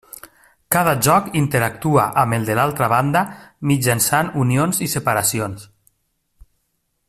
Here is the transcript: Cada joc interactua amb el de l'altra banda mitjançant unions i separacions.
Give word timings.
Cada 0.75 0.93
joc 1.07 1.27
interactua 1.41 2.05
amb 2.21 2.37
el 2.37 2.47
de 2.47 2.55
l'altra 2.59 2.89
banda 2.95 3.23
mitjançant 3.73 4.33
unions 4.45 4.83
i 4.87 4.89
separacions. 4.95 5.71